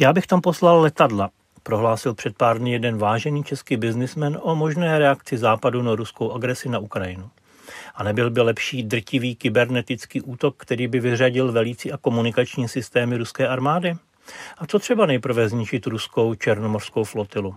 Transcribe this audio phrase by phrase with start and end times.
[0.00, 1.30] Já bych tam poslal letadla,
[1.62, 6.68] prohlásil před pár dny jeden vážený český biznismen o možné reakci Západu na ruskou agresi
[6.68, 7.30] na Ukrajinu.
[7.94, 13.48] A nebyl by lepší drtivý kybernetický útok, který by vyřadil velící a komunikační systémy ruské
[13.48, 13.96] armády?
[14.58, 17.54] A co třeba nejprve zničit ruskou černomorskou flotilu?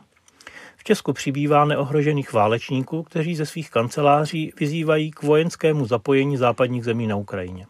[0.77, 7.07] V Česku přibývá neohrožených válečníků, kteří ze svých kanceláří vyzývají k vojenskému zapojení západních zemí
[7.07, 7.65] na Ukrajině.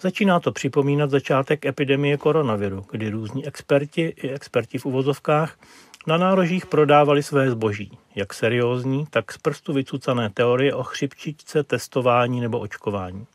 [0.00, 5.58] Začíná to připomínat začátek epidemie koronaviru, kdy různí experti i experti v uvozovkách
[6.06, 12.40] na nárožích prodávali své zboží, jak seriózní, tak z prstu vycucané teorie o chřipčičce, testování
[12.40, 13.26] nebo očkování.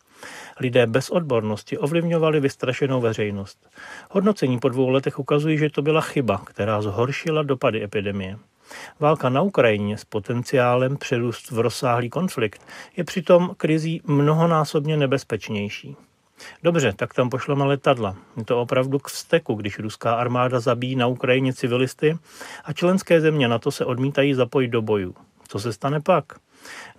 [0.59, 3.69] Lidé bez odbornosti ovlivňovali vystrašenou veřejnost.
[4.11, 8.37] Hodnocení po dvou letech ukazují, že to byla chyba, která zhoršila dopady epidemie.
[8.99, 12.61] Válka na Ukrajině s potenciálem přerůst v rozsáhlý konflikt
[12.97, 15.95] je přitom krizí mnohonásobně nebezpečnější.
[16.63, 18.15] Dobře, tak tam pošleme letadla.
[18.37, 22.17] Je to opravdu k vzteku, když ruská armáda zabíjí na Ukrajině civilisty
[22.65, 25.15] a členské země na to se odmítají zapojit do bojů.
[25.47, 26.25] Co se stane pak?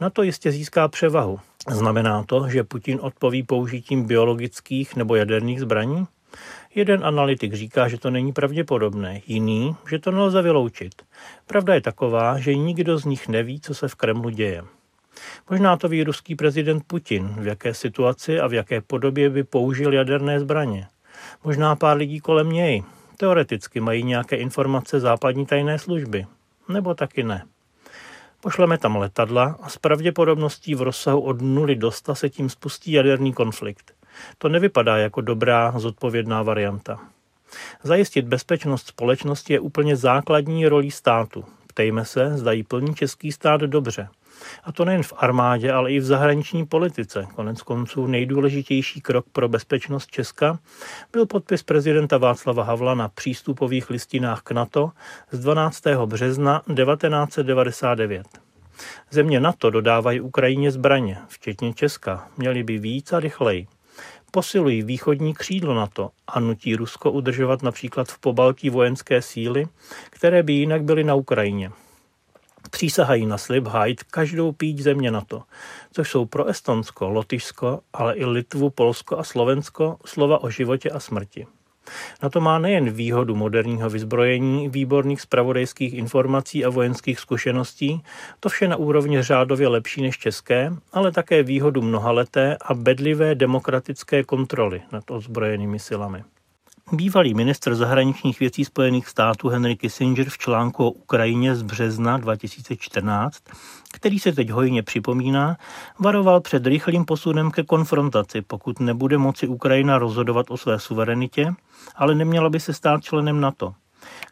[0.01, 1.41] Na to jistě získá převahu.
[1.71, 6.07] Znamená to, že Putin odpoví použitím biologických nebo jaderných zbraní?
[6.75, 10.95] Jeden analytik říká, že to není pravděpodobné, jiný, že to nelze vyloučit.
[11.47, 14.65] Pravda je taková, že nikdo z nich neví, co se v Kremlu děje.
[15.51, 19.95] Možná to ví ruský prezident Putin, v jaké situaci a v jaké podobě by použil
[19.95, 20.87] jaderné zbraně.
[21.45, 22.83] Možná pár lidí kolem něj.
[23.17, 26.27] Teoreticky mají nějaké informace západní tajné služby.
[26.69, 27.45] Nebo taky ne.
[28.41, 32.93] Pošleme tam letadla a s pravděpodobností v rozsahu od 0 do 100 se tím spustí
[32.93, 33.93] jaderný konflikt.
[34.39, 37.01] To nevypadá jako dobrá, zodpovědná varianta.
[37.83, 41.45] Zajistit bezpečnost společnosti je úplně základní rolí státu.
[41.75, 44.09] Ptejme se, zda jí plní český stát dobře.
[44.65, 47.27] A to nejen v armádě, ale i v zahraniční politice.
[47.35, 50.59] Konec konců nejdůležitější krok pro bezpečnost Česka
[51.13, 54.91] byl podpis prezidenta Václava Havla na přístupových listinách k NATO
[55.31, 55.83] z 12.
[56.07, 58.27] března 1999.
[59.11, 62.29] Země NATO dodávají Ukrajině zbraně, včetně Česka.
[62.37, 63.67] Měli by víc a rychleji.
[64.31, 69.67] Posilují východní křídlo NATO a nutí Rusko udržovat například v Pobaltí vojenské síly,
[70.11, 71.71] které by jinak byly na Ukrajině.
[72.71, 75.43] Přísahají na slib hájit každou píť země NATO,
[75.93, 81.01] což jsou pro Estonsko, Lotyšsko, ale i Litvu, Polsko a Slovensko slova o životě a
[81.01, 81.47] smrti.
[82.23, 88.03] Na to má nejen výhodu moderního vyzbrojení, výborných spravodajských informací a vojenských zkušeností,
[88.41, 94.25] to vše na úrovni řádově lepší než české, ale také výhodu mnohaleté a bedlivé demokratické
[94.25, 96.25] kontroly nad ozbrojenými silami.
[96.93, 103.43] Bývalý ministr zahraničních věcí Spojených států Henry Kissinger v článku o Ukrajině z března 2014,
[103.93, 105.57] který se teď hojně připomíná,
[105.99, 111.53] varoval před rychlým posunem ke konfrontaci, pokud nebude moci Ukrajina rozhodovat o své suverenitě,
[111.97, 113.75] ale neměla by se stát členem NATO,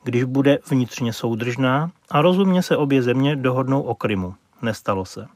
[0.05, 4.34] když bude vnitřně soudržná a rozumně se obě země dohodnou o Krymu.
[4.63, 5.27] Nestalo se.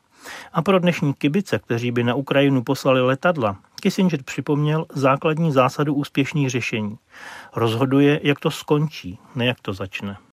[0.52, 6.50] A pro dnešní kibice, kteří by na Ukrajinu poslali letadla, Kissinger připomněl základní zásadu úspěšných
[6.50, 6.98] řešení.
[7.56, 10.16] Rozhoduje, jak to skončí, ne jak to začne.